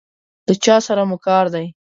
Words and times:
له 0.47 0.53
چا 0.65 0.75
سره 0.87 1.03
مو 1.09 1.17
کار 1.25 1.45
دی؟ 1.53 1.65